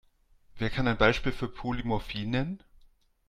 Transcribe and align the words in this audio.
Wer 0.57 0.71
kann 0.71 0.87
ein 0.87 0.97
Beispiel 0.97 1.31
für 1.31 1.47
Polymorphie 1.47 2.25
nennen? 2.25 2.63